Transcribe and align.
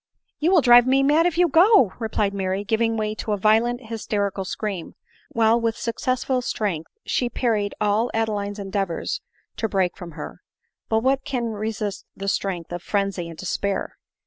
"You 0.39 0.49
will 0.49 0.61
drive 0.61 0.87
me 0.87 1.03
mad 1.03 1.27
if 1.27 1.37
you 1.37 1.47
go,'' 1.47 1.93
replied 1.99 2.33
Mary, 2.33 2.63
giving 2.63 2.97
way 2.97 3.13
to 3.13 3.33
a 3.33 3.37
violent 3.37 3.85
hysterical 3.89 4.43
scream, 4.43 4.95
while 5.29 5.61
with 5.61 5.77
suc 5.77 5.97
cessful 5.99 6.43
strength 6.43 6.89
she 7.05 7.29
parried 7.29 7.75
all 7.79 8.09
Adeline's 8.11 8.57
endeavors 8.57 9.19
to 9.57 9.67
to 9.67 9.69
break 9.69 9.95
from 9.95 10.13
her. 10.13 10.41
But 10.89 11.03
what 11.03 11.23
can 11.23 11.49
resist 11.51 12.07
the 12.17 12.27
strength 12.27 12.71
of 12.71 12.81
frenzy 12.81 13.29
and 13.29 13.37
despair 13.37 13.99